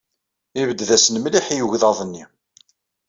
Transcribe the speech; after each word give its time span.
Yebded-asen 0.57 1.15
mliḥ 1.19 1.45
i 1.49 1.55
yegḍaḍ-nni. 1.57 2.23